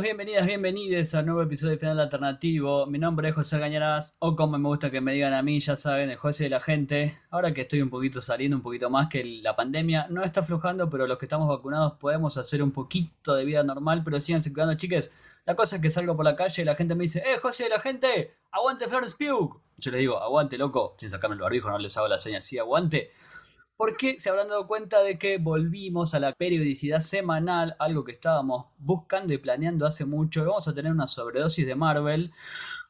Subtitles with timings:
[0.00, 2.86] Bienvenidos, bienvenidas, bienvenidos a nuevo episodio de Final Alternativo.
[2.86, 5.76] Mi nombre es José Gañaraz, o como me gusta que me digan a mí, ya
[5.76, 7.18] saben, el José de la gente.
[7.30, 10.88] Ahora que estoy un poquito saliendo, un poquito más que la pandemia, no está aflojando,
[10.88, 14.76] pero los que estamos vacunados podemos hacer un poquito de vida normal, pero síganse cuidando,
[14.76, 15.10] chiques.
[15.46, 17.64] La cosa es que salgo por la calle y la gente me dice, ¡Eh, José
[17.64, 18.36] de la gente!
[18.52, 19.60] ¡Aguante Florence Pugh!
[19.78, 22.56] Yo les digo, aguante, loco, sin sacarme el barbijo, no les hago la señal, sí,
[22.56, 23.10] aguante
[23.78, 28.66] porque se habrán dado cuenta de que volvimos a la periodicidad semanal, algo que estábamos
[28.76, 30.44] buscando y planeando hace mucho.
[30.44, 32.32] Vamos a tener una sobredosis de Marvel,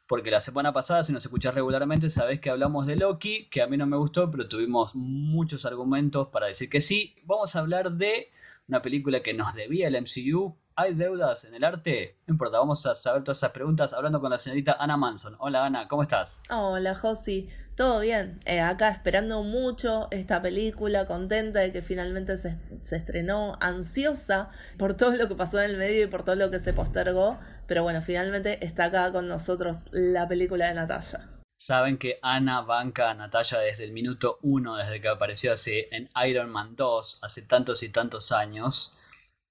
[0.07, 3.67] porque la semana pasada, si nos escuchás regularmente, sabés que hablamos de Loki, que a
[3.67, 7.15] mí no me gustó, pero tuvimos muchos argumentos para decir que sí.
[7.25, 8.31] Vamos a hablar de
[8.67, 10.57] una película que nos debía el MCU.
[10.75, 12.17] ¿Hay deudas en el arte?
[12.27, 15.37] No importa, vamos a saber todas esas preguntas hablando con la señorita Ana Manson.
[15.39, 16.41] Hola Ana, ¿cómo estás?
[16.51, 18.41] Hola Josi, todo bien.
[18.45, 24.95] Eh, acá esperando mucho esta película, contenta de que finalmente se, se, estrenó, ansiosa por
[24.95, 27.39] todo lo que pasó en el medio y por todo lo que se postergó.
[27.69, 31.29] Pero bueno, finalmente está acá con nosotros la película de Natalia.
[31.57, 36.11] Saben que Ana banca a Natalia desde el minuto uno, desde que apareció así en
[36.27, 38.99] Iron Man 2, hace tantos y tantos años.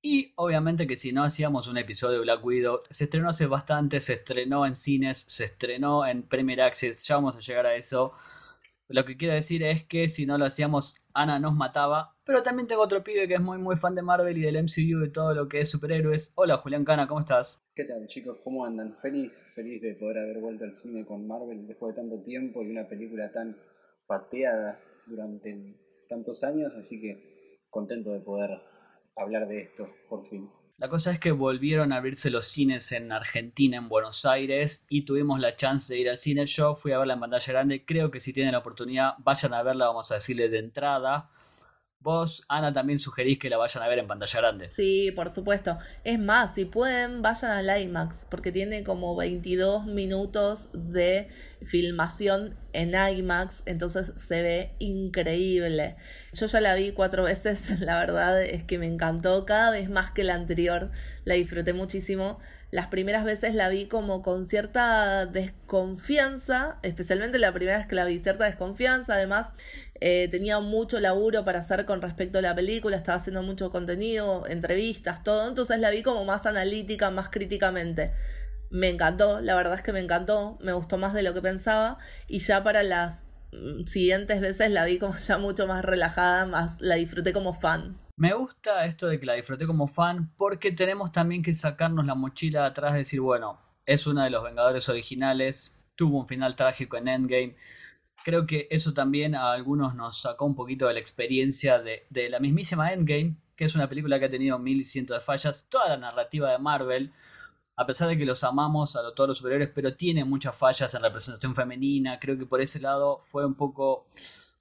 [0.02, 4.00] Y obviamente que si no hacíamos un episodio de Black Widow, se estrenó hace bastante,
[4.00, 8.14] se estrenó en cines, se estrenó en Premier Access, ya vamos a llegar a eso.
[8.90, 12.16] Lo que quiero decir es que si no lo hacíamos, Ana nos mataba.
[12.24, 15.04] Pero también tengo otro pibe que es muy muy fan de Marvel y del MCU
[15.04, 16.32] y todo lo que es superhéroes.
[16.36, 17.66] Hola Julián Cana, ¿cómo estás?
[17.76, 18.38] ¿Qué tal chicos?
[18.44, 18.94] ¿Cómo andan?
[18.94, 22.70] Feliz, feliz de poder haber vuelto al cine con Marvel después de tanto tiempo y
[22.70, 23.58] una película tan
[24.06, 25.76] pateada durante
[26.08, 28.62] tantos años, así que contento de poder
[29.18, 30.50] hablar de esto, por fin.
[30.78, 35.06] La cosa es que volvieron a abrirse los cines en Argentina, en Buenos Aires, y
[35.06, 36.46] tuvimos la chance de ir al cine.
[36.46, 37.84] Yo fui a verla en pantalla grande.
[37.84, 41.32] Creo que si tienen la oportunidad, vayan a verla, vamos a decirle de entrada.
[42.00, 44.72] Vos, Ana, también sugerís que la vayan a ver en pantalla grande.
[44.72, 45.78] Sí, por supuesto.
[46.04, 51.28] Es más, si pueden, vayan al IMAX, porque tiene como 22 minutos de
[51.64, 55.96] filmación en IMAX, entonces se ve increíble.
[56.34, 60.12] Yo ya la vi cuatro veces, la verdad es que me encantó cada vez más
[60.12, 60.92] que la anterior,
[61.26, 62.40] la disfruté muchísimo.
[62.70, 68.04] Las primeras veces la vi como con cierta desconfianza, especialmente la primera vez que la
[68.04, 69.54] vi, cierta desconfianza, además
[70.02, 74.46] eh, tenía mucho laburo para hacer con respecto a la película, estaba haciendo mucho contenido,
[74.48, 78.12] entrevistas, todo, entonces la vi como más analítica, más críticamente.
[78.70, 81.98] Me encantó, la verdad es que me encantó, me gustó más de lo que pensaba
[82.28, 83.24] y ya para las
[83.54, 87.98] mm, siguientes veces la vi como ya mucho más relajada, más la disfruté como fan.
[88.18, 92.16] Me gusta esto de que la disfruté como fan porque tenemos también que sacarnos la
[92.16, 96.56] mochila de atrás y decir, bueno, es una de los Vengadores originales, tuvo un final
[96.56, 97.56] trágico en Endgame.
[98.26, 102.40] Creo que eso también a algunos nos sacó un poquito de la experiencia de, la
[102.40, 105.68] mismísima Endgame, que es una película que ha tenido mil y cientos de fallas.
[105.70, 107.14] Toda la narrativa de Marvel,
[107.76, 111.04] a pesar de que los amamos a todos los superiores, pero tiene muchas fallas en
[111.04, 112.20] representación femenina.
[112.20, 114.08] Creo que por ese lado fue un poco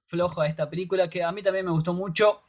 [0.09, 2.43] floja esta película, que a mí también me gustó mucho.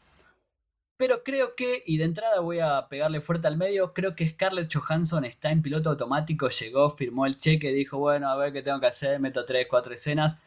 [0.97, 4.74] Pero creo que, y de entrada voy a pegarle fuerte al medio, creo que Scarlett
[4.74, 8.80] Johansson está en piloto automático, llegó, firmó el cheque, dijo, bueno, a ver qué tengo
[8.80, 10.40] que hacer, meto tres, cuatro escenas,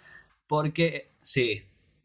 [0.49, 1.63] porque, sí,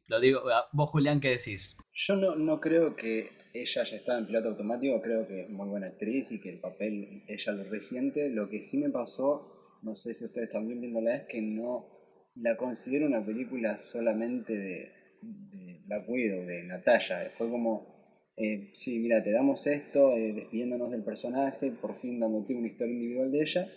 [0.07, 1.75] lo digo, vos Julián, ¿qué decís?
[1.91, 5.67] Yo no, no creo que ella ya está en piloto automático, creo que es muy
[5.67, 8.29] buena actriz y que el papel ella lo resiente.
[8.29, 11.87] Lo que sí me pasó, no sé si ustedes también viéndola, es que no
[12.35, 14.91] la considero una película solamente de,
[15.21, 17.31] de la cuido, de Natalia.
[17.37, 17.94] Fue como
[18.37, 22.93] eh, sí, mira, te damos esto, eh, despidiéndonos del personaje, por fin dándote una historia
[22.93, 23.71] individual de ella,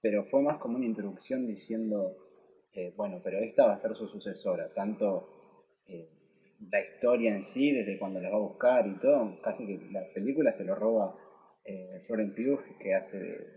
[0.00, 2.16] pero fue más como una introducción diciendo,
[2.72, 5.32] eh, bueno, pero esta va a ser su sucesora, tanto
[6.70, 10.10] la historia en sí, desde cuando la va a buscar y todo, casi que la
[10.14, 11.14] película se lo roba
[12.06, 13.55] Florent Pugh, que hace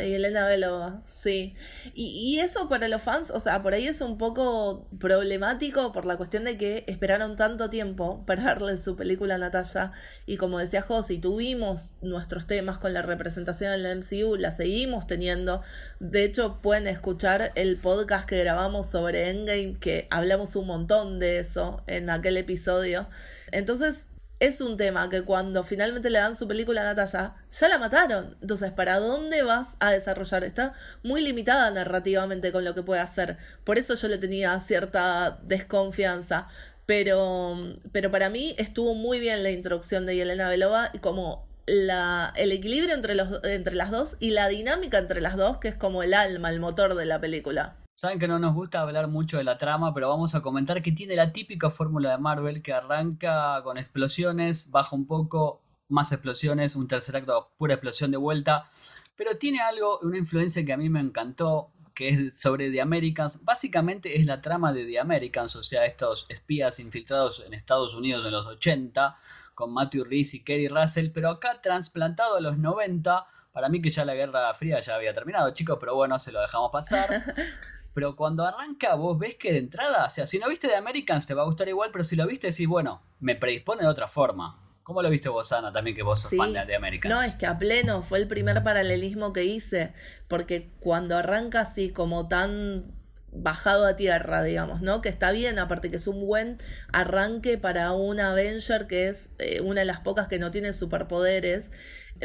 [0.00, 1.54] Y Elena Belova, sí.
[1.94, 6.06] Y, y, eso para los fans, o sea, por ahí es un poco problemático por
[6.06, 9.92] la cuestión de que esperaron tanto tiempo para darle su película a Natalia.
[10.24, 15.06] Y como decía Josi, tuvimos nuestros temas con la representación en la MCU, la seguimos
[15.06, 15.62] teniendo.
[15.98, 21.40] De hecho, pueden escuchar el podcast que grabamos sobre Endgame, que hablamos un montón de
[21.40, 23.08] eso en aquel episodio.
[23.50, 24.06] Entonces,
[24.40, 28.36] es un tema que cuando finalmente le dan su película a Natalia, ya la mataron.
[28.40, 30.44] Entonces, ¿para dónde vas a desarrollar?
[30.44, 30.72] Está
[31.02, 33.36] muy limitada narrativamente con lo que puede hacer.
[33.64, 36.48] Por eso yo le tenía cierta desconfianza.
[36.86, 37.56] Pero,
[37.92, 42.50] pero para mí estuvo muy bien la introducción de Yelena Belova y como la, el
[42.50, 46.02] equilibrio entre, los, entre las dos y la dinámica entre las dos, que es como
[46.02, 47.76] el alma, el motor de la película.
[48.00, 50.90] Saben que no nos gusta hablar mucho de la trama, pero vamos a comentar que
[50.90, 55.60] tiene la típica fórmula de Marvel que arranca con explosiones, baja un poco,
[55.90, 58.70] más explosiones, un tercer acto, pura explosión de vuelta.
[59.16, 63.44] pero tiene algo, una influencia que a mí me encantó, que es sobre The Americans.
[63.44, 68.24] Básicamente es la trama de The Americans, o sea, estos espías infiltrados en Estados Unidos
[68.24, 69.18] en los 80,
[69.54, 73.26] con Matthew Rhys y Kerry Russell, pero acá trasplantado a los 90.
[73.52, 76.40] Para mí que ya la Guerra Fría ya había terminado, chicos, pero bueno, se lo
[76.40, 77.10] dejamos pasar.
[77.94, 81.26] Pero cuando arranca, vos ves que de entrada, o sea, si no viste The Americans
[81.26, 84.08] te va a gustar igual, pero si lo viste decís, bueno, me predispone de otra
[84.08, 84.58] forma.
[84.82, 87.14] ¿Cómo lo viste vos, Ana, también que vos sos fan de The Americans?
[87.14, 89.92] No, es que a pleno fue el primer paralelismo que hice,
[90.26, 92.92] porque cuando arranca así como tan
[93.32, 95.00] bajado a tierra, digamos, ¿no?
[95.00, 96.58] Que está bien, aparte que es un buen
[96.92, 101.70] arranque para un Avenger que es eh, una de las pocas que no tiene superpoderes.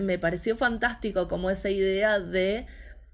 [0.02, 2.66] Me pareció fantástico como esa idea de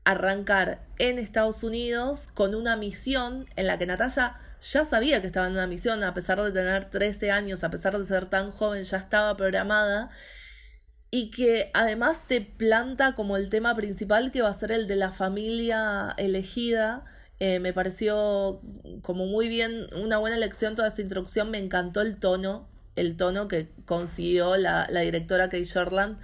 [0.03, 5.48] arrancar en Estados Unidos con una misión en la que Natalia ya sabía que estaba
[5.48, 8.83] en una misión, a pesar de tener 13 años, a pesar de ser tan joven,
[8.83, 10.12] ya estaba programada.
[11.09, 14.95] Y que además te planta como el tema principal que va a ser el de
[14.95, 17.06] la familia elegida.
[17.39, 18.62] Eh, me pareció
[19.01, 21.50] como muy bien, una buena elección toda esa introducción.
[21.50, 26.19] Me encantó el tono, el tono que consiguió la, directora Kate Shortland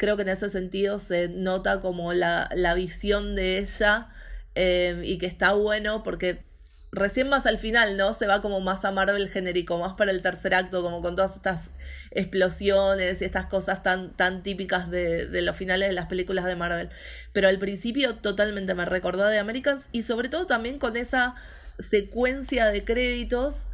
[0.00, 4.08] creo que en ese sentido se nota como la, visión de ella
[4.54, 6.42] eh, y que está bueno porque
[6.90, 8.14] recién más al final, ¿no?
[8.14, 11.36] Se va como más a Marvel genérico, más para el tercer acto, como con todas
[11.36, 11.70] estas
[12.12, 16.56] explosiones y estas cosas tan, tan típicas de, de los finales de las películas de
[16.56, 16.88] Marvel.
[17.34, 21.34] Pero al principio totalmente me recordó de Americans y sobre todo también con esa
[21.78, 23.68] secuencia de créditos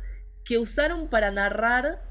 [0.44, 2.02] que usaron para narrar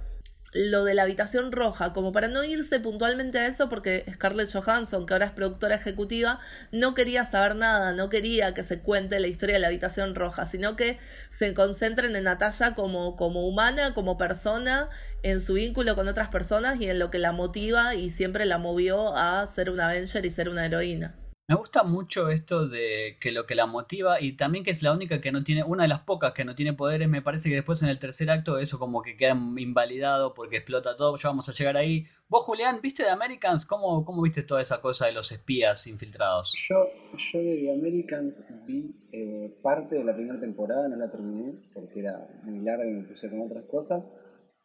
[0.56, 5.06] lo de la habitación roja, como para no irse puntualmente a eso, porque Scarlett Johansson,
[5.06, 6.40] que ahora es productora ejecutiva,
[6.72, 10.46] no quería saber nada, no quería que se cuente la historia de la habitación roja,
[10.46, 10.98] sino que
[11.30, 14.90] se concentren en Natalia como, como humana, como persona,
[15.24, 18.58] en su vínculo con otras personas y en lo que la motiva y siempre la
[18.58, 21.16] movió a ser una Avenger y ser una heroína.
[21.48, 24.92] Me gusta mucho esto de que lo que la motiva y también que es la
[24.92, 27.56] única que no tiene, una de las pocas que no tiene poderes, me parece que
[27.56, 31.48] después en el tercer acto eso como que queda invalidado porque explota todo, ya vamos
[31.48, 32.08] a llegar ahí.
[32.30, 33.68] Vos Julián, ¿viste de Americans?
[33.68, 36.52] ¿Cómo, cómo viste toda esa cosa de los espías infiltrados?
[36.68, 36.78] Yo,
[37.16, 42.00] yo de The Americans vi eh, parte de la primera temporada, no la terminé porque
[42.00, 44.12] era muy larga y me puse con otras cosas,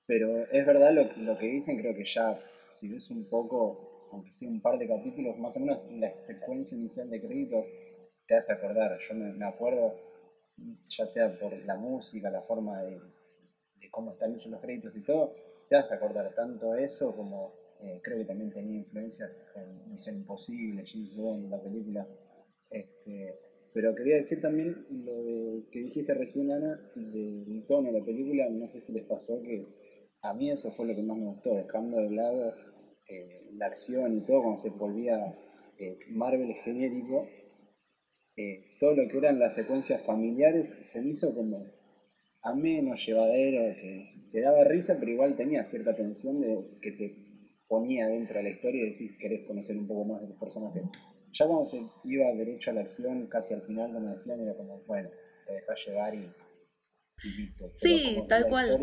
[0.06, 2.38] pero es verdad lo, lo que dicen, creo que ya
[2.70, 6.76] si ves un poco aunque sea un par de capítulos, más o menos la secuencia
[6.76, 7.66] inicial de créditos,
[8.26, 8.98] te hace acordar.
[8.98, 9.94] Yo me, acuerdo,
[10.86, 13.00] ya sea por la música, la forma de,
[13.90, 15.34] cómo están hechos los créditos y todo,
[15.68, 20.84] te hace acordar tanto eso como eh, creo que también tenía influencias en Misión Imposible,
[20.86, 22.06] James Bond, la película.
[22.70, 23.34] Este,
[23.72, 28.48] pero quería decir también lo que dijiste recién, Ana, del tono de la película.
[28.50, 29.64] No sé si les pasó que
[30.22, 32.54] a mí eso fue lo que más me gustó, dejando de lado
[33.10, 35.36] eh, la acción y todo, cuando se volvía
[35.78, 37.28] eh, Marvel genérico,
[38.36, 41.58] eh, todo lo que eran las secuencias familiares se me hizo como
[42.54, 47.16] menos llevadero, que te daba risa, pero igual tenía cierta tensión de que te
[47.68, 50.82] ponía dentro de la historia y decís querés conocer un poco más de los personajes.
[51.32, 54.80] Ya cuando se iba derecho a la acción, casi al final, como decían, era como,
[54.84, 55.10] bueno,
[55.46, 56.32] te dejas llevar y,
[57.36, 57.72] listo.
[57.74, 58.78] sí, tal cual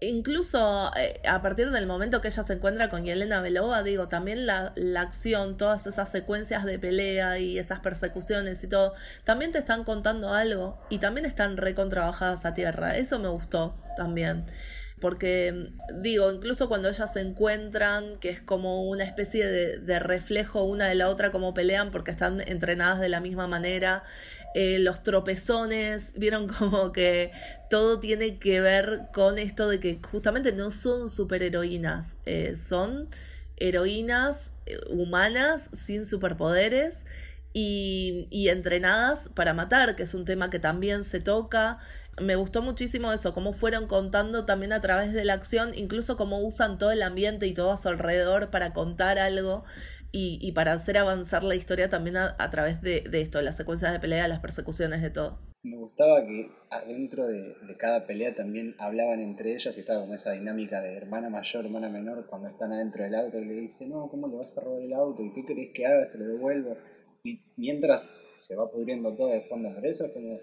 [0.00, 4.46] incluso eh, a partir del momento que ella se encuentra con Yelena Belova, digo, también
[4.46, 9.58] la, la, acción, todas esas secuencias de pelea y esas persecuciones y todo, también te
[9.58, 12.96] están contando algo y también están recontrabajadas a tierra.
[12.96, 14.46] Eso me gustó también.
[15.00, 20.64] Porque, digo, incluso cuando ellas se encuentran, que es como una especie de, de reflejo
[20.64, 24.04] una de la otra, como pelean, porque están entrenadas de la misma manera,
[24.54, 27.32] eh, los tropezones, vieron como que
[27.68, 33.08] todo tiene que ver con esto de que justamente no son superheroínas, eh, son
[33.56, 37.02] heroínas eh, humanas sin superpoderes
[37.52, 41.78] y, y, entrenadas para matar, que es un tema que también se toca.
[42.20, 46.38] Me gustó muchísimo eso, cómo fueron contando también a través de la acción, incluso cómo
[46.38, 49.64] usan todo el ambiente y todo a su alrededor para contar algo
[50.16, 54.28] y, para hacer avanzar la historia también a, través de, esto, las secuencias de pelea,
[54.28, 55.40] las persecuciones, de todo.
[55.64, 60.30] Me gustaba que adentro de, cada pelea también hablaban entre ellas y estaba como esa
[60.30, 64.06] dinámica de hermana mayor, hermana menor, cuando están adentro del auto y le dice, no,
[64.08, 65.20] ¿cómo le vas a robar el auto?
[65.24, 66.06] ¿Y qué querés que haga?
[66.06, 66.76] Se lo devuelvo.
[67.24, 70.38] Y mientras se va pudriendo todo de fondo, pero eso es como,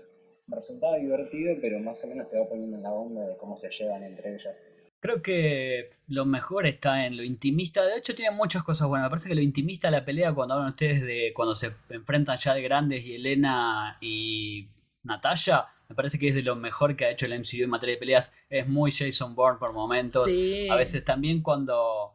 [0.48, 3.56] me resultaba divertido, pero más o menos te va poniendo en la onda de cómo
[3.56, 4.54] se llevan entre ellas.
[5.02, 7.84] Creo que lo mejor está en lo intimista.
[7.84, 9.08] De hecho, tiene muchas cosas buenas.
[9.08, 12.38] Me parece que lo intimista de la pelea, cuando hablan ustedes de cuando se enfrentan
[12.38, 14.68] ya de grandes y Elena y
[15.04, 17.96] Natalia, me parece que es de lo mejor que ha hecho el MCU en materia
[17.96, 18.32] de peleas.
[18.50, 20.26] Es muy Jason Bourne por momentos.
[20.70, 22.14] A veces también cuando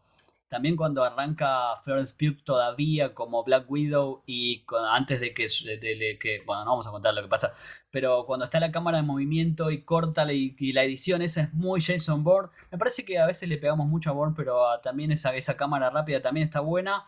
[0.49, 6.71] también cuando arranca Florence Pugh todavía como Black Widow y antes de que, bueno, no
[6.73, 7.55] vamos a contar lo que pasa,
[7.91, 11.81] pero cuando está la cámara en movimiento y corta y, la edición, esa es muy
[11.81, 12.51] Jason Bourne.
[12.71, 15.91] Me parece que a veces le pegamos mucho a Bourne, pero también esa, esa cámara
[15.91, 17.05] rápida también está buena.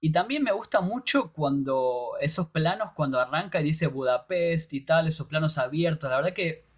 [0.00, 5.08] Y también me gusta mucho cuando esos planos, cuando arranca y dice Budapest y tal,
[5.08, 6.69] esos planos abiertos, la verdad que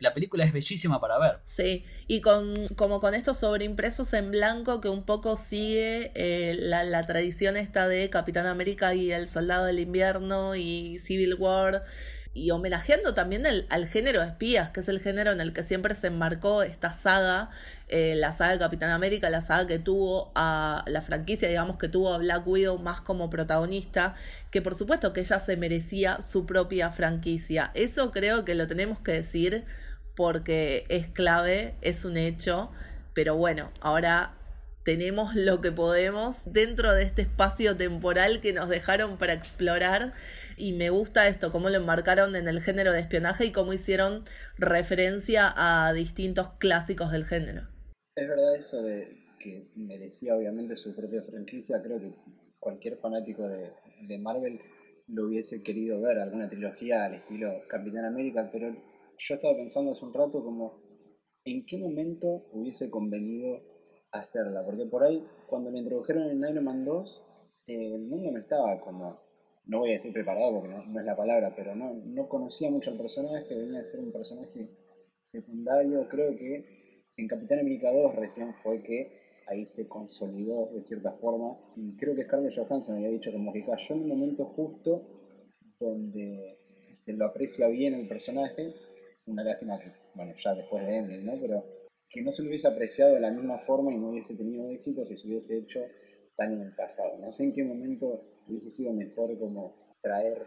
[0.00, 1.38] la película es bellísima para ver.
[1.42, 6.84] Sí, y con como con estos sobreimpresos en blanco que un poco sigue eh, la,
[6.84, 11.84] la, tradición esta de Capitán América y el Soldado del Invierno y Civil War
[12.36, 15.94] y homenajeando también al género de espías, que es el género en el que siempre
[15.94, 17.48] se enmarcó esta saga,
[17.88, 21.88] eh, la saga de Capitán América, la saga que tuvo a la franquicia, digamos, que
[21.88, 24.16] tuvo a Black Widow más como protagonista,
[24.50, 27.70] que por supuesto que ella se merecía su propia franquicia.
[27.74, 29.64] Eso creo que lo tenemos que decir
[30.16, 32.72] porque es clave, es un hecho,
[33.14, 34.34] pero bueno, ahora
[34.82, 40.12] tenemos lo que podemos dentro de este espacio temporal que nos dejaron para explorar
[40.56, 44.24] y me gusta esto, cómo lo enmarcaron en el género de espionaje y cómo hicieron
[44.58, 47.75] referencia a distintos clásicos del género.
[48.16, 49.08] Es verdad eso de
[49.38, 52.14] que merecía obviamente su propia franquicia, creo que
[52.58, 53.70] cualquier fanático de,
[54.08, 54.58] de Marvel
[55.08, 58.74] lo hubiese querido ver, alguna trilogía al estilo Capitán América, pero
[59.18, 60.80] yo estaba pensando hace un rato como
[61.44, 63.60] en qué momento hubiese convenido
[64.12, 67.24] hacerla, porque por ahí cuando me introdujeron en Iron Man 2,
[67.66, 69.20] eh, el mundo no estaba como
[69.66, 72.90] no voy a decir preparado porque no, es la palabra, pero no, no conocía mucho
[72.92, 74.70] al personaje, venía a ser un personaje
[75.20, 76.08] secundario.
[76.08, 76.75] Creo que
[77.16, 81.56] en Capitán América 2 recién fue que ahí se consolidó de cierta forma.
[81.76, 85.06] Y creo que Scarlett Johansson había dicho como que cayó en un momento justo
[85.78, 86.58] donde
[86.92, 88.74] se lo aprecia bien el personaje.
[89.26, 91.40] Una lástima que, bueno, ya después de Endgame, ¿no?
[91.40, 91.64] Pero
[92.08, 95.04] que no se lo hubiese apreciado de la misma forma y no hubiese tenido éxito
[95.04, 95.80] si se hubiese hecho
[96.36, 97.18] tan en el pasado.
[97.18, 100.46] No sé en qué momento hubiese sido mejor como traer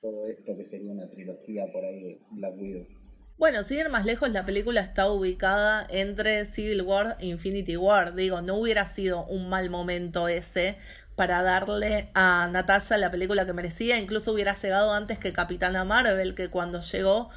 [0.00, 2.86] todo esto que sería una trilogía por ahí de Black Widow.
[3.36, 8.14] Bueno, si ir más lejos, la película está ubicada entre Civil War e Infinity War.
[8.14, 10.78] Digo, no hubiera sido un mal momento ese
[11.16, 13.98] para darle a Natasha la película que merecía.
[13.98, 17.30] Incluso hubiera llegado antes que Capitana Marvel, que cuando llegó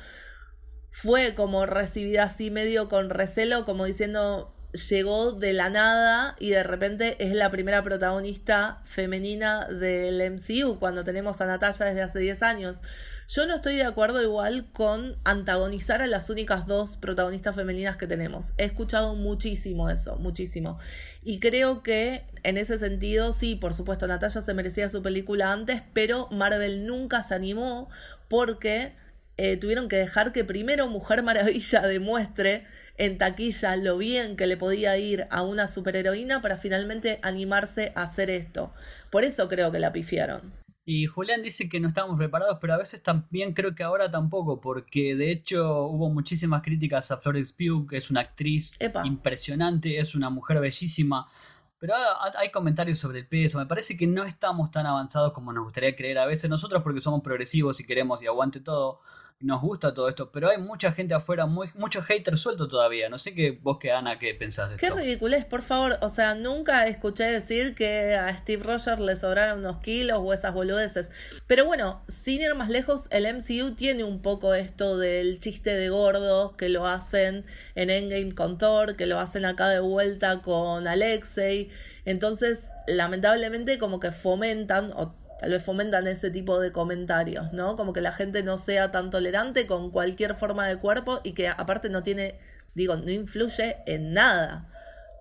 [0.89, 4.53] fue como recibida así medio con recelo, como diciendo,
[4.89, 11.03] llegó de la nada y de repente es la primera protagonista femenina del MCU cuando
[11.03, 12.81] tenemos a Natalia desde hace 10 años.
[13.29, 18.07] Yo no estoy de acuerdo igual con antagonizar a las únicas dos protagonistas femeninas que
[18.07, 18.53] tenemos.
[18.57, 20.79] He escuchado muchísimo eso, muchísimo.
[21.23, 25.81] Y creo que en ese sentido, sí, por supuesto, Natalia se merecía su película antes,
[25.91, 27.89] pero Marvel nunca se animó
[28.29, 28.93] porque
[29.35, 32.65] eh, tuvieron que dejar que primero Mujer Maravilla demuestre
[32.95, 38.03] en taquilla lo bien que le podía ir a una superheroína para finalmente animarse a
[38.03, 38.73] hacer esto.
[39.09, 40.53] Por eso creo que la pifiaron.
[40.89, 44.61] Y Julián dice que no estábamos preparados, pero a veces también creo que ahora tampoco,
[44.61, 50.15] porque de hecho hubo muchísimas críticas a Florence Pugh, que es una actriz impresionante, es
[50.15, 51.29] una mujer bellísima,
[51.77, 51.93] pero
[52.37, 55.93] hay comentarios sobre el peso, me parece que no estamos tan avanzados como nos gustaría
[55.93, 59.01] creer a veces nosotros porque somos progresivos y queremos y aguante todo,
[59.39, 63.07] nos gusta todo esto, pero hay mucha gente afuera, muy, muchos haters sueltos todavía.
[63.07, 64.87] No sé qué vos que Ana, qué pensás de esto.
[64.87, 65.99] Qué ridiculez, por favor.
[66.01, 70.55] O sea, nunca escuché decir que a Steve Rogers le sobraron unos kilos o esas
[70.55, 71.11] boludeces.
[71.45, 75.89] Pero bueno, sin ir más lejos, el MCU tiene un poco esto del chiste de
[75.89, 80.87] gordos que lo hacen en Endgame con Thor, que lo hacen acá de vuelta con
[80.87, 81.69] Alexei.
[82.05, 87.75] Entonces, lamentablemente, como que fomentan o tal vez fomentan ese tipo de comentarios, ¿no?
[87.75, 91.47] Como que la gente no sea tan tolerante con cualquier forma de cuerpo y que
[91.47, 92.39] aparte no tiene,
[92.73, 94.67] digo, no influye en nada.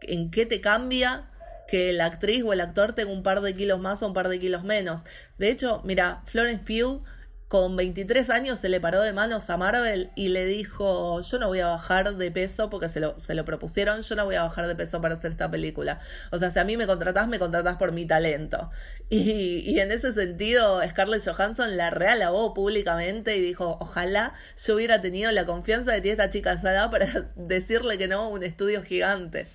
[0.02, 1.30] ¿En qué te cambia
[1.68, 4.28] que la actriz o el actor tenga un par de kilos más o un par
[4.28, 5.02] de kilos menos?
[5.38, 7.02] De hecho, mira, Florence Pugh
[7.48, 11.46] con 23 años se le paró de manos a Marvel y le dijo, yo no
[11.46, 14.42] voy a bajar de peso porque se lo, se lo propusieron, yo no voy a
[14.42, 16.00] bajar de peso para hacer esta película.
[16.32, 18.70] O sea, si a mí me contratás, me contratás por mi talento.
[19.08, 25.30] Y, en ese sentido, Scarlett Johansson la realabó públicamente y dijo, ojalá yo hubiera tenido
[25.30, 29.46] la confianza de ti, esta chica Sara, para decirle que no a un estudio gigante.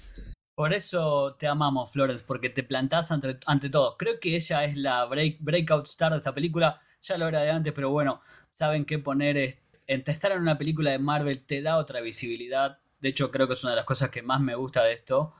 [0.56, 3.98] Por eso te amamos, Flores, porque te plantás ante, ante todo.
[3.98, 7.52] Creo que ella es la break, breakout star de esta película ya lo era de
[7.52, 9.60] antes, pero bueno, saben qué poner.
[9.88, 12.80] En estar en una película de Marvel te da otra visibilidad.
[13.00, 15.34] De hecho, creo que es una de las cosas que más me gusta de esto.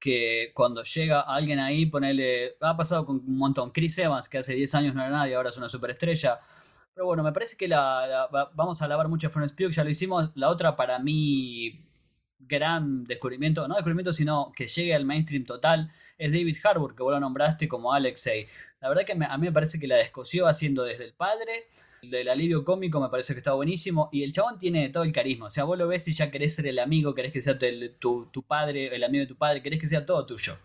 [0.00, 2.56] Que cuando llega alguien ahí, ponele.
[2.60, 3.70] Ha pasado con un montón.
[3.72, 6.40] Chris Evans, que hace 10 años no era nadie, ahora es una superestrella.
[6.94, 9.90] Pero bueno, me parece que la, vamos a alabar mucho a Florence Pugh, ya lo
[9.90, 10.30] hicimos.
[10.36, 11.84] La otra, para mí,
[12.38, 17.12] gran descubrimiento, no descubrimiento, sino que llegue al mainstream total, es David Harbour, que vos
[17.12, 18.46] lo nombraste como Alexei.
[18.84, 21.68] La verdad que a mí me parece que la descosió haciendo desde el padre,
[22.02, 25.46] del alivio cómico me parece que está buenísimo, y el chabón tiene todo el carisma,
[25.46, 27.58] o sea, vos lo ves y ya querés ser el amigo, querés que sea
[27.98, 30.58] tu, tu padre, el amigo de tu padre, querés que sea todo tuyo.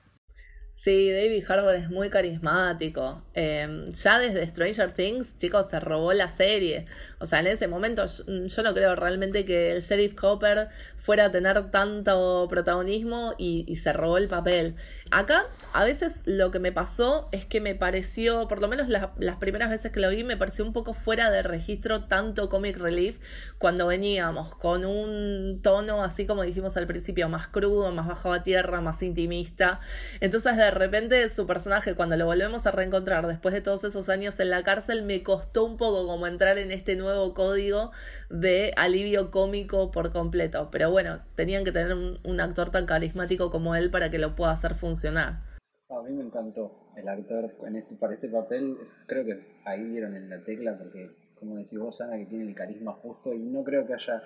[0.73, 3.23] Sí, David Harbour es muy carismático.
[3.33, 6.87] Em, ya desde Stranger Things, chicos, se robó la serie.
[7.19, 11.31] O sea, en ese momento yo, no creo realmente que el Sheriff Copper fuera a
[11.31, 14.75] tener tanto protagonismo y, se robó el papel.
[15.11, 19.35] Acá, a veces lo que me pasó es que me pareció, por lo menos las
[19.37, 23.19] primeras veces que lo vi, me pareció un poco fuera de registro tanto comic relief
[23.57, 28.43] cuando veníamos con un tono así como dijimos al principio, más crudo, más bajo a
[28.43, 29.79] tierra, más intimista.
[30.19, 34.39] Entonces, de repente, su personaje, cuando lo volvemos a reencontrar después de todos esos años
[34.39, 37.91] en la cárcel, me costó un poco como entrar en este nuevo nuevo código
[38.29, 40.69] de alivio cómico por completo.
[40.71, 44.51] Pero bueno, tenían que tener un, actor tan carismático como él para que lo pueda
[44.51, 45.43] hacer funcionar.
[45.89, 48.77] A mí me encantó el actor en este, para este papel.
[49.07, 52.55] Creo que ahí dieron en la tecla porque, como decís vos, Ana, que tiene el
[52.55, 54.21] carisma justo y no creo que haya,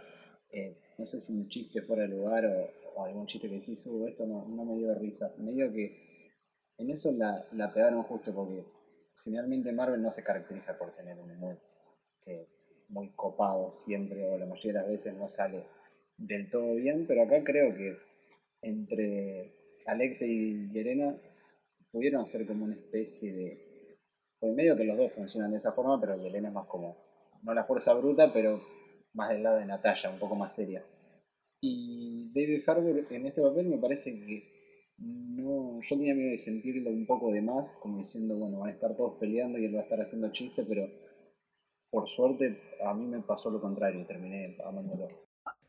[0.51, 4.07] eh, no sé si un chiste fuera de lugar o, algún chiste que decís, uh,
[4.07, 5.33] esto no, no me dio risa.
[5.39, 6.29] Me dio que
[6.77, 8.63] en eso la, la pegaron justo porque
[9.23, 11.59] generalmente Marvel no se caracteriza por tener un humor
[12.23, 12.52] que
[12.93, 15.63] muy copado siempre, o la mayoría de las veces no sale
[16.17, 17.97] del todo bien, pero acá creo que
[18.61, 19.51] entre
[19.87, 21.17] Alexei y Elena
[21.91, 23.97] pudieron hacer como una especie de...
[24.39, 26.97] Por medio que los dos funcionan de esa forma, pero Elena es más como,
[27.43, 28.61] no la fuerza bruta, pero
[29.13, 30.83] más del lado de Natalia, un poco más seria.
[31.61, 34.53] Y David Harbour en este papel me parece que
[34.97, 38.73] no, yo tenía miedo de sentirlo un poco de más, como diciendo, bueno, van a
[38.73, 40.87] estar todos peleando y él va a estar haciendo chistes, pero
[41.93, 45.07] por suerte, a mí me pasó lo contrario y terminé amándolo.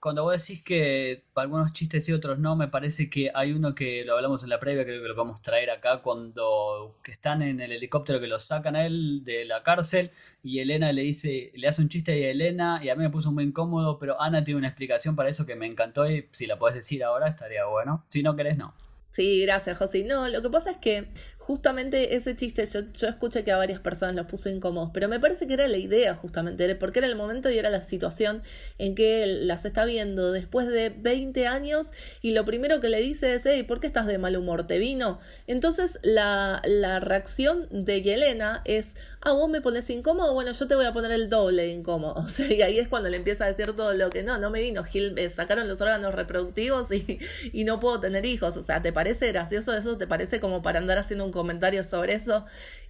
[0.00, 4.04] Cuando vos decís que algunos chistes y otros no, me parece que hay uno que
[4.06, 7.42] lo hablamos en la previa, creo que lo vamos a traer acá, cuando que están
[7.42, 11.52] en el helicóptero que lo sacan a él de la cárcel y Elena le dice,
[11.54, 14.44] le hace un chiste a Elena y a mí me puso muy incómodo, pero Ana
[14.44, 17.66] tiene una explicación para eso que me encantó y si la podés decir ahora estaría
[17.66, 18.04] bueno.
[18.08, 18.72] Si no querés, no.
[19.14, 20.02] Sí, gracias, José.
[20.02, 21.06] No, lo que pasa es que
[21.46, 25.20] justamente ese chiste, yo, yo escuché que a varias personas los puso incómodos, pero me
[25.20, 28.42] parece que era la idea justamente, porque era el momento y era la situación
[28.78, 31.90] en que él las está viendo después de 20 años
[32.22, 34.66] y lo primero que le dice es, hey, ¿por qué estás de mal humor?
[34.66, 35.20] ¿Te vino?
[35.46, 40.74] Entonces la, la reacción de Yelena es, ah, vos me pones incómodo, bueno, yo te
[40.74, 42.14] voy a poner el doble de incómodo.
[42.24, 44.50] O sea, y ahí es cuando le empieza a decir todo lo que no, no
[44.50, 47.18] me vino, Gil, sacaron los órganos reproductivos y,
[47.52, 48.56] y no puedo tener hijos.
[48.56, 49.98] O sea, ¿te parece gracioso eso?
[49.98, 52.46] ¿Te parece como para andar haciendo un comentario sobre eso?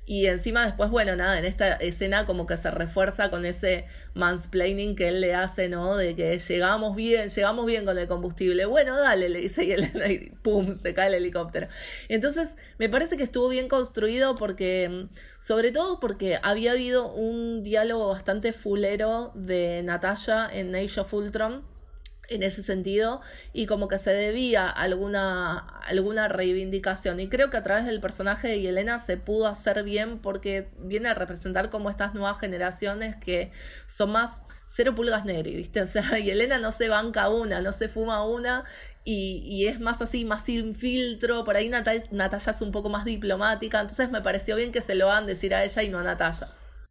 [0.07, 4.97] Y encima después, bueno, nada, en esta escena como que se refuerza con ese mansplaining
[4.97, 5.97] que él le hace, ¿no?
[5.97, 8.67] De que llegamos bien, llegamos bien con el combustible.
[8.67, 11.69] Bueno, dale, le dice y, él, y pum, se cae el helicóptero.
[12.09, 15.09] Entonces, me parece que estuvo bien construido porque,
[15.41, 21.74] sobre todo porque había habido un diálogo bastante fulero de Natalia en Age of Ultron
[22.29, 23.21] en ese sentido
[23.53, 28.49] y como que se debía alguna, alguna reivindicación y creo que a través del personaje
[28.49, 33.53] de Yelena se pudo hacer bien porque viene a representar como estas nuevas generaciones que
[33.87, 35.83] son más cero pulgas negras, ¿viste?
[35.83, 38.65] O sea, Yelena no se banca una, no se fuma una
[39.05, 43.05] y, y es más así, más sin filtro, por ahí Natalia es un poco más
[43.05, 46.03] diplomática, entonces me pareció bien que se lo hagan decir a ella y no a
[46.03, 46.49] Natalia.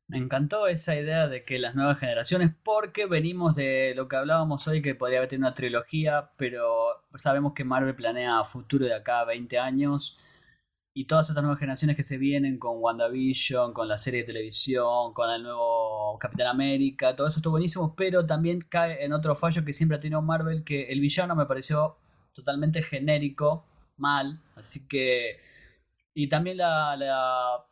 [0.08, 4.68] Me encantó esa idea de que las nuevas generaciones, porque venimos de lo que hablábamos
[4.68, 9.22] hoy, que podría haber tenido una trilogía, pero sabemos que Marvel planea futuro de acá
[9.22, 10.18] a 20 años.
[10.94, 15.14] Y todas estas nuevas generaciones que se vienen con WandaVision, con la serie de televisión,
[15.14, 19.66] con el nuevo Capitán América, todo eso está buenísimo, pero también cae en otro fallo
[19.66, 21.98] que siempre ha tenido Marvel, que el villano me pareció
[22.34, 23.66] totalmente genérico,
[23.98, 25.40] mal, así que...
[26.14, 27.66] Y también la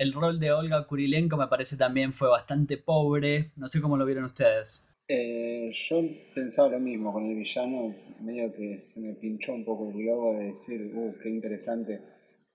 [0.00, 3.52] el rol de Olga Kurilenko me parece también fue bastante pobre.
[3.56, 4.88] No sé cómo lo vieron ustedes.
[5.06, 6.00] Eh, yo
[6.34, 10.32] pensaba lo mismo con el villano, medio que se me pinchó un poco el globo
[10.38, 12.00] de decir, uh, qué interesante,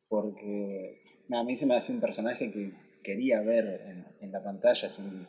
[0.08, 2.72] porque a mí se me hace un personaje que
[3.04, 3.80] quería ver
[4.22, 5.28] en, la pantalla, es un,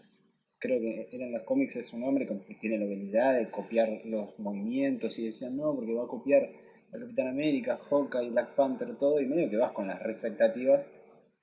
[0.59, 4.39] creo que en los cómics es un hombre que tiene la habilidad de copiar los
[4.39, 6.49] movimientos y decían, no, porque va a copiar
[6.95, 10.89] a Capitán América, Hawkeye, Black Panther, todo, y medio que vas con las expectativas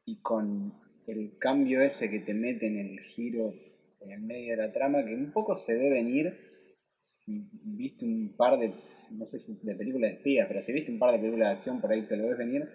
[0.06, 0.74] y con
[1.08, 3.54] el cambio ese que te mete en el giro
[4.06, 6.38] en el medio de la trama, que un poco se ve venir
[7.00, 8.74] si viste un par de,
[9.12, 11.54] no sé si de películas de espías, pero si viste un par de películas de
[11.54, 12.68] acción, por ahí te lo ves venir,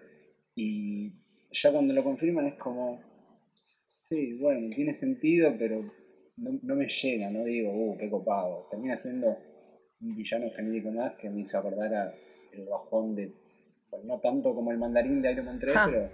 [0.55, 1.12] y
[1.51, 3.01] ya cuando lo confirman es como,
[3.55, 5.83] sí, bueno, tiene sentido, pero
[6.37, 9.37] no, no me llena, no digo, uh, qué copado, termina siendo
[10.01, 12.14] un villano genérico más que me hizo acordar a
[12.53, 13.33] el bajón de
[14.05, 16.11] no tanto como el mandarín de Iron Man 3, pero.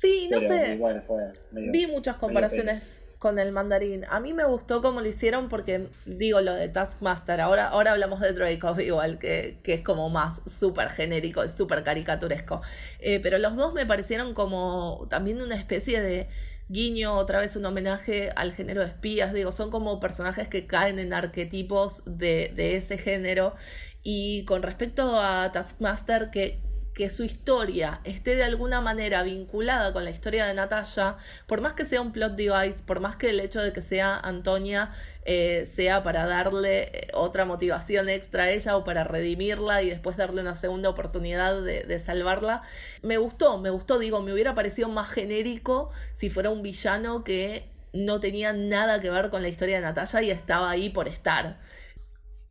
[0.00, 0.74] Sí, no sé.
[0.74, 4.06] Igual fue Vi muchas comparaciones con el mandarín.
[4.08, 8.18] A mí me gustó cómo lo hicieron porque, digo, lo de Taskmaster, ahora, ahora hablamos
[8.20, 12.62] de Draco igual, que, que es como más súper genérico, súper caricaturesco.
[12.98, 16.28] Eh, pero los dos me parecieron como también una especie de
[16.68, 20.98] guiño, otra vez un homenaje al género de espías, digo, son como personajes que caen
[20.98, 23.54] en arquetipos de, de ese género.
[24.02, 26.58] Y con respecto a Taskmaster, que
[26.94, 31.74] que su historia esté de alguna manera vinculada con la historia de Natalia, por más
[31.74, 34.90] que sea un plot device, por más que el hecho de que sea Antonia
[35.24, 40.16] eh, sea para darle eh, otra motivación extra a ella o para redimirla y después
[40.16, 42.62] darle una segunda oportunidad de, salvarla,
[43.02, 47.68] me gustó, me gustó, digo, me hubiera parecido más genérico si fuera un villano que
[47.92, 51.58] no tenía nada que ver con la historia de Natalia y estaba ahí por estar.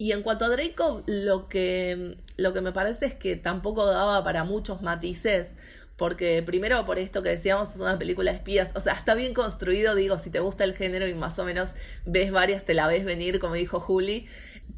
[0.02, 4.24] Y en cuanto a Draco, lo que, lo que me parece es que tampoco daba
[4.24, 5.56] para muchos matices,
[5.98, 9.34] porque primero por esto que decíamos es una película de espías, o sea, está bien
[9.34, 11.72] construido, digo, si te gusta el género y más o menos
[12.06, 14.26] ves varias, te la ves venir, como dijo Juli,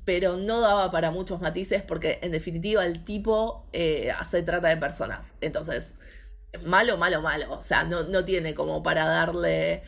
[0.06, 4.78] pero no daba para muchos matices porque en definitiva el tipo eh, se trata de
[4.78, 5.94] personas, entonces,
[6.66, 9.84] malo, malo, malo, o sea, no, no tiene como para darle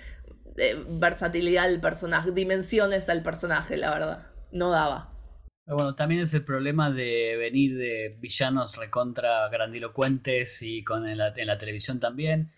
[0.57, 5.12] eh, versatilidad al personaje, dimensiones al personaje, la verdad, no daba.
[5.65, 11.33] Bueno, también es el problema de venir de villanos recontra grandilocuentes y con en la,
[11.33, 12.51] televisión también.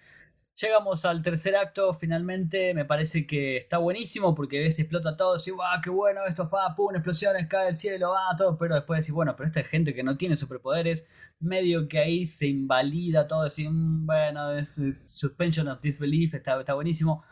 [0.55, 5.53] Llegamos al tercer acto, finalmente me parece que está buenísimo porque ves explota todo, decís,
[5.53, 6.47] ¡guau, qué bueno esto!
[6.49, 6.95] Fa, ¡Pum!
[6.95, 8.35] Explosiones, cae el cielo, ¡ah!
[8.37, 11.07] Todo, pero después decís, bueno, pero esta es gente que no tiene superpoderes,
[11.39, 16.73] medio que ahí se invalida todo, decís, mm, bueno, es, suspension of disbelief, está, está
[16.73, 17.23] buenísimo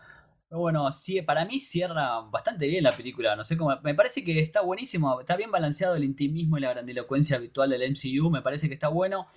[0.59, 3.35] bueno, sí, para mí cierra bastante bien la película.
[3.35, 3.75] No sé cómo.
[3.83, 5.19] Me parece que está buenísimo.
[5.19, 8.29] Está bien balanceado el intimismo y la grandilocuencia habitual del MCU.
[8.29, 9.27] Me parece que está bueno.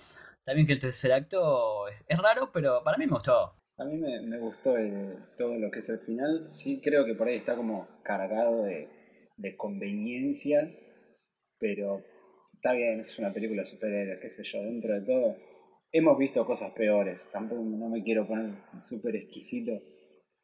[0.45, 3.53] También que el tercer acto es, raro, pero para mí me gustó.
[3.79, 4.75] A mí me, gustó
[5.37, 6.47] todo lo que es el final.
[6.47, 8.87] Sí, creo que por ahí está como cargado de,
[9.57, 11.01] conveniencias.
[11.59, 12.03] Pero
[12.53, 15.35] está bien, es una película de qué sé yo, dentro de todo.
[15.91, 17.27] Hemos visto cosas peores.
[17.31, 19.71] Tampoco no me quiero poner súper exquisito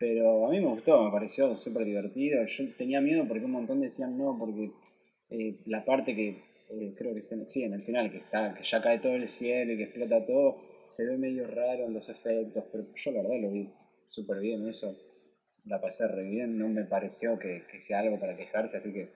[0.03, 2.43] pero a mí me gustó, me pareció súper divertido.
[2.45, 4.73] Yo tenía miedo porque un montón decían no, porque
[5.29, 8.63] eh, la parte que eh, creo que se, sí, en el final, que, está, que
[8.63, 10.57] ya cae todo el cielo y que explota todo,
[10.89, 13.73] se ve medio raro en los efectos, pero yo la verdad lo vi
[14.05, 14.93] súper bien eso.
[15.67, 19.09] La pasé re bien, no me pareció que, sea algo para quejarse, así que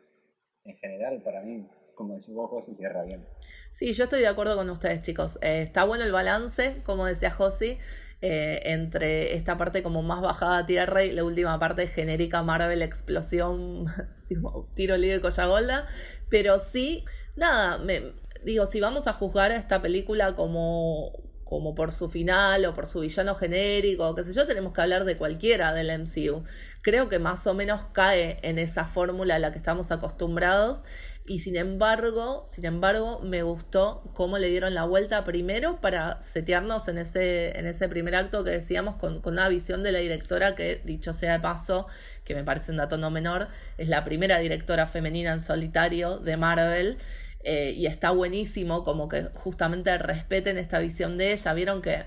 [0.63, 3.27] en general para mí como decís vos, se cierra bien.
[3.73, 5.39] Sí, yo estoy de acuerdo con ustedes, chicos.
[5.41, 7.79] Eh, está bueno el balance, como decía Josi.
[8.19, 12.81] Eh, entre esta parte como más bajada a tierra y la última parte genérica Marvel
[12.81, 13.85] explosión,
[14.73, 15.87] tiro libre golda
[16.27, 21.11] Pero sí, nada, me, digo, si vamos a juzgar a esta película como,
[21.43, 25.05] como por su final o por su villano genérico, qué sé yo, tenemos que hablar
[25.05, 26.43] de cualquiera del MCU.
[26.81, 30.83] Creo que más o menos cae en esa fórmula a la que estamos acostumbrados
[31.27, 36.87] y sin embargo, sin embargo, me gustó cómo le dieron la vuelta primero para setearnos
[36.87, 40.55] en ese, en ese primer acto que decíamos con, con, una visión de la directora
[40.55, 41.87] que, dicho sea de paso,
[42.23, 46.37] que me parece un dato no menor, es la primera directora femenina en solitario de
[46.37, 46.97] Marvel.
[47.43, 51.53] Eh, y está buenísimo como que justamente respeten esta visión de ella.
[51.53, 52.05] Vieron que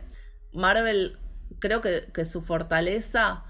[0.52, 1.18] Marvel,
[1.59, 3.44] creo que, que su fortaleza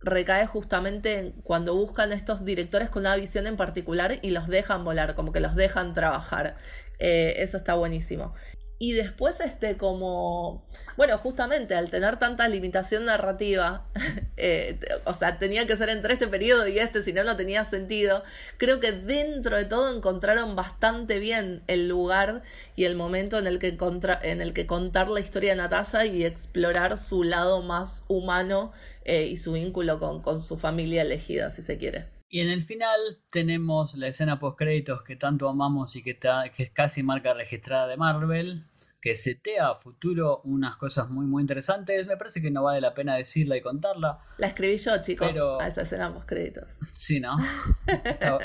[0.00, 5.14] recae justamente cuando buscan estos directores con una visión en particular y los dejan volar,
[5.14, 6.56] como que los dejan trabajar.
[6.98, 8.34] Eh, eso está buenísimo.
[8.80, 10.64] Y después, este, como,
[10.96, 13.86] bueno, justamente al tener tanta limitación narrativa,
[14.36, 17.64] eh, o sea, tenía que ser entre este periodo y este, si no, no tenía
[17.64, 18.22] sentido.
[18.56, 22.42] Creo que dentro de todo encontraron bastante bien el lugar
[22.76, 23.76] y el momento en el que,
[24.22, 28.72] en el que contar la historia de Natalia y explorar su lado más humano
[29.04, 32.17] eh, y su vínculo con, con su familia elegida, si se quiere.
[32.30, 32.98] Y en el final
[33.30, 36.18] tenemos la escena post créditos que tanto amamos y que,
[36.58, 38.66] es casi marca registrada de Marvel,
[39.00, 42.06] que setea a futuro unas cosas muy muy interesantes.
[42.06, 44.18] Me parece que no vale la pena decirla y contarla.
[44.36, 46.76] La escribí yo, chicos, a esa escena post créditos.
[46.92, 47.38] Sí, ¿no?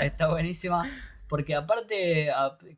[0.00, 0.88] está, buenísima.
[1.28, 2.30] Porque aparte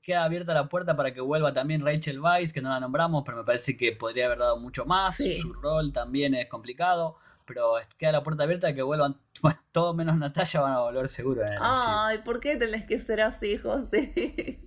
[0.03, 3.37] queda abierta la puerta para que vuelva también Rachel Weisz, que no la nombramos, pero
[3.39, 5.17] me parece que podría haber dado mucho más.
[5.17, 10.17] Su rol también es complicado pero queda la puerta abierta que vuelvan, bueno, todo menos
[10.17, 11.43] Natalia van a volver seguro.
[11.61, 14.61] Ay, ¿por qué tenés que ser así, José?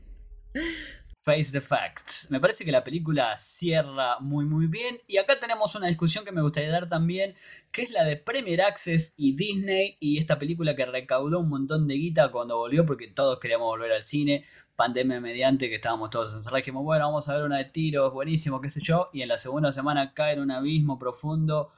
[1.22, 2.28] Face the Facts.
[2.32, 6.32] Me parece que la película cierra muy muy bien y acá tenemos una discusión que
[6.32, 7.36] me gustaría dar también,
[7.72, 11.88] que es la de Premier Access y Disney y esta película que recaudó un montón
[11.88, 16.34] de guita cuando volvió porque todos queríamos volver al cine, pandemia mediante que estábamos todos
[16.34, 19.28] encerrados, dijimos, bueno, vamos a ver una de tiros, buenísimo, qué sé yo, y en
[19.28, 21.74] la segunda semana cae en un abismo profundo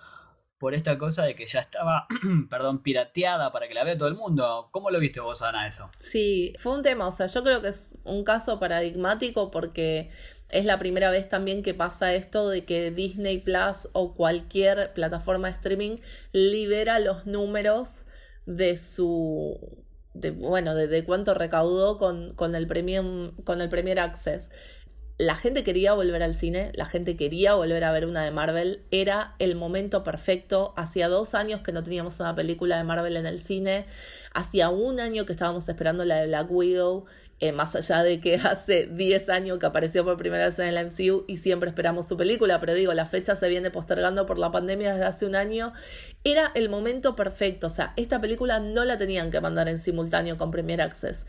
[0.62, 2.06] por esta cosa de que ya estaba,
[2.52, 4.70] perdón, pirateada para que la vea todo el mundo.
[4.70, 5.90] ¿Cómo lo viste vos, Ana, eso?
[5.98, 10.12] Sí, fue un tema, o sea, yo creo que es un caso paradigmático porque
[10.50, 15.48] es la primera vez también que pasa esto de que Disney Plus o cualquier plataforma
[15.48, 15.96] de streaming
[16.32, 18.06] libera los números
[18.46, 19.82] de su
[20.14, 24.50] bueno, de, de cuánto recaudó con, con, el premium, con el Premier Access
[25.22, 28.82] la gente quería volver al cine, la gente quería volver a ver una de Marvel,
[28.90, 30.74] era el momento perfecto.
[30.78, 33.86] Hacía dos años que no teníamos una película de Marvel en el cine,
[34.34, 37.06] hacía un año que estábamos esperando la de Black Widow,
[37.40, 40.88] eh, más allá de que hace 10 años que apareció por primera vez en el
[40.88, 44.50] MCU y siempre esperamos su película, pero digo, la fecha se viene postergando por la
[44.50, 45.72] pandemia desde hace un año,
[46.24, 50.38] era el momento perfecto, o sea, esta película no la tenían que mandar en simultáneo
[50.38, 51.28] con Premier Access.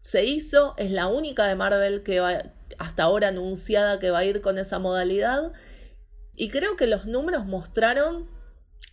[0.00, 2.42] Se hizo, es la única de Marvel que va,
[2.78, 5.52] hasta ahora anunciada que va a ir con esa modalidad.
[6.34, 8.28] Y creo que los números mostraron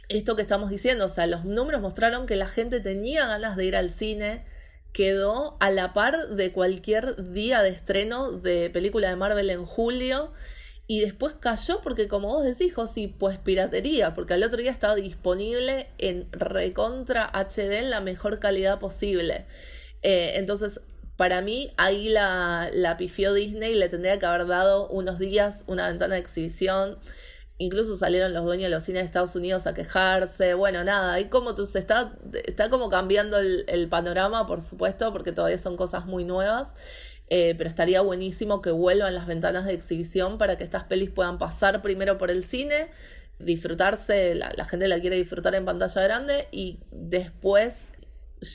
[0.09, 3.65] esto que estamos diciendo, o sea, los números mostraron que la gente tenía ganas de
[3.65, 4.45] ir al cine,
[4.91, 10.33] quedó a la par de cualquier día de estreno de película de Marvel en julio.
[10.86, 14.95] Y después cayó porque, como vos decís, Josi, pues piratería, porque al otro día estaba
[14.95, 19.45] disponible en recontra HD en la mejor calidad posible.
[20.01, 20.81] Eh, entonces,
[21.15, 25.88] para mí, ahí la, la pifió Disney, le tendría que haber dado unos días una
[25.88, 26.97] ventana de exhibición.
[27.60, 30.56] Incluso salieron los dueños de los cines de Estados Unidos a quejarse.
[30.56, 32.13] Bueno, nada, ahí como tú, se está,
[32.45, 36.73] está como cambiando el, panorama, por supuesto, porque todavía son cosas muy nuevas.
[37.30, 41.38] Eh, pero estaría buenísimo que vuelvan las ventanas de exhibición para que estas pelis puedan
[41.38, 42.89] pasar primero por el cine,
[43.39, 47.88] disfrutarse, la, la gente la quiere disfrutar en pantalla grande y después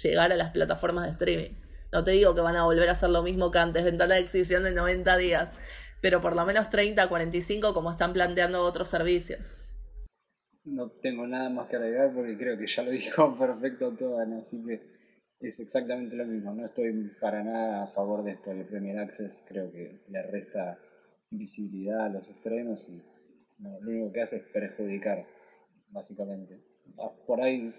[0.03, 1.68] llegar a las plataformas de streaming.
[1.91, 4.21] No te digo que van a volver a hacer lo mismo que antes, ventana de
[4.21, 5.55] exhibición de 90 días,
[6.03, 9.57] pero por lo menos 30, 45 como están planteando otros servicios.
[10.65, 14.65] No tengo nada más que agregar porque creo que ya lo dijo perfecto todo, así
[14.67, 14.83] que
[15.41, 16.53] es exactamente lo mismo.
[16.53, 20.79] No estoy para nada a favor de esto, el Premier Access creo que le resta
[21.31, 23.03] visibilidad a los estrenos y
[23.61, 25.27] lo único que hace es perjudicar,
[25.89, 26.61] básicamente.
[27.27, 27.75] Por ahí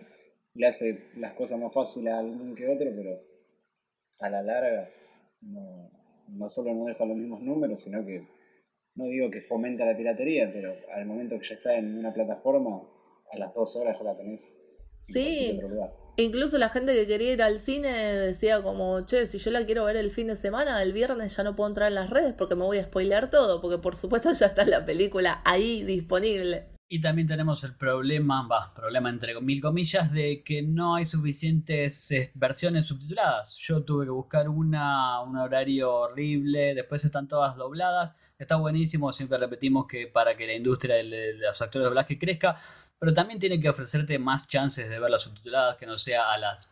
[0.55, 3.28] le hace las cosas más fáciles a algún que otro, pero
[4.21, 4.89] a la larga
[5.41, 5.91] no,
[6.27, 8.27] no solo no deja los mismos números, sino que
[8.95, 12.81] no digo que fomenta la piratería, pero al momento que ya está en una plataforma,
[13.31, 14.57] a las dos horas ya la tenés.
[14.99, 15.57] Sí,
[16.17, 19.85] incluso la gente que quería ir al cine decía como, che, si yo la quiero
[19.85, 22.55] ver el fin de semana, el viernes ya no puedo entrar en las redes porque
[22.55, 26.78] me voy a spoilear todo, porque por supuesto ya está la película ahí disponible.
[26.91, 32.09] Y también tenemos el problema, va, problema entre mil comillas, de que no hay suficientes
[32.09, 33.55] eh, versiones subtituladas.
[33.59, 38.15] Yo tuve que buscar una, un horario horrible, después están todas dobladas.
[38.39, 42.59] Está buenísimo, siempre repetimos que para que la industria de los actores de doblaje crezca,
[42.97, 46.71] pero también tiene que ofrecerte más chances de verlas subtituladas, que no sea a las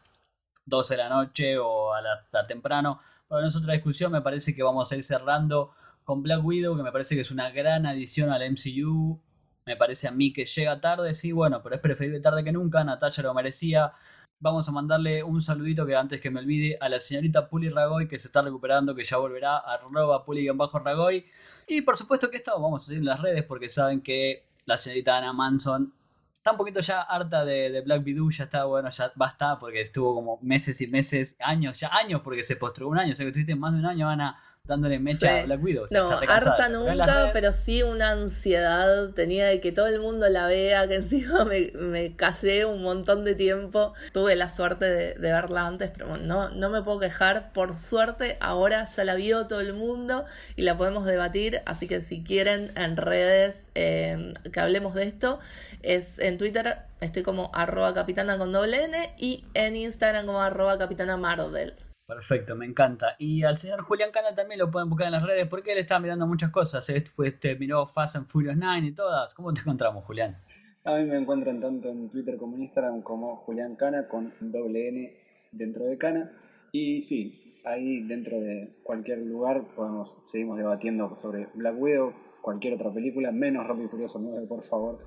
[0.66, 3.02] 12 de la noche o a la, temprano.
[3.30, 6.76] Bueno, no es otra discusión, me parece que vamos a ir cerrando con Black Widow,
[6.76, 9.22] que me parece que es una gran adición al MCU
[9.68, 12.84] me parece a mí que llega tarde, sí, bueno, pero es preferible tarde que nunca,
[12.86, 13.92] Natacha lo merecía.
[14.40, 18.08] Vamos a mandarle un saludito que antes que me olvide a la señorita Puli Ragoy
[18.08, 21.26] que se está recuperando, que ya volverá a arroba Puli-Ragoy.
[21.68, 24.78] Y por supuesto que esto vamos a seguir en las redes porque saben que la
[24.78, 25.94] señorita Ana Manson
[26.38, 30.16] está un poquito ya harta de, Black Widow, ya está, bueno, ya basta porque estuvo
[30.16, 33.30] como meses y meses, años, ya años porque se postrugó un año, o sea que
[33.32, 35.86] estuviste más de un año, Ana dándole mecha a Black Widow.
[35.92, 40.88] no, harta nunca, pero sí una ansiedad tenía de que todo el mundo la vea,
[40.88, 43.94] que encima me, me callé un montón de tiempo.
[44.12, 47.54] Tuve la suerte de, verla antes, pero no, no me puedo quejar.
[47.54, 50.26] Por suerte, ahora ya la vio todo el mundo
[50.56, 51.62] y la podemos debatir.
[51.66, 55.40] Así que si quieren en redes eh, que hablemos de esto,
[55.82, 60.78] es en Twitter estoy como arroba capitana con doble N y en Instagram como arroba
[60.78, 61.76] capitana Mardel.
[62.08, 63.18] Perfecto, me encanta.
[63.20, 66.00] Y al señor Julián Cana también lo pueden buscar en las redes porque él está
[66.00, 66.88] mirando muchas cosas.
[66.88, 69.34] Este fue, este, miró Fast and Furious 9 y todas.
[69.34, 70.38] ¿Cómo te encontramos, Julián?
[70.86, 74.88] A mí me encuentran tanto en Twitter como en Instagram como Julián Cana con doble
[74.88, 75.18] N
[75.52, 76.32] dentro de Cana.
[76.72, 82.94] Y sí, ahí dentro de cualquier lugar podemos seguimos debatiendo sobre Black Widow, cualquier otra
[82.94, 85.00] película, menos Rápido y Furioso 9, por favor,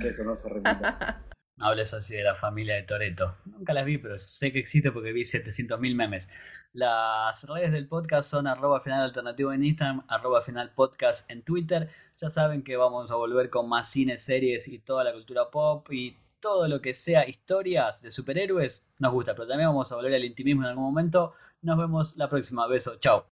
[0.00, 1.22] que eso no se repita.
[1.56, 3.34] No hables así de la familia de Toreto.
[3.46, 6.28] Nunca las vi, pero sé que existe porque vi 700.000 memes.
[6.74, 11.88] Las redes del podcast son arroba final alternativo en Instagram, arroba final podcast en Twitter.
[12.18, 15.90] Ya saben que vamos a volver con más cine, series y toda la cultura pop
[15.90, 20.14] y todo lo que sea historias de superhéroes nos gusta, pero también vamos a volver
[20.14, 21.32] al intimismo en algún momento.
[21.62, 22.66] Nos vemos la próxima.
[22.66, 23.35] Beso, chao.